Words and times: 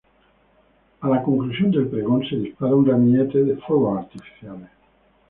A 1.01 1.07
la 1.07 1.21
conclusión 1.21 1.69
del 1.69 1.85
pregón, 1.87 2.25
se 2.27 2.35
dispara 2.37 2.73
un 2.73 2.87
ramillete 2.87 3.43
de 3.43 3.57
fuegos 3.57 3.99
artificiales. 3.99 4.69